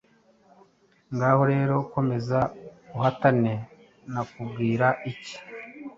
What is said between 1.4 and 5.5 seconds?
rero komeza uhatane nakubwira iki!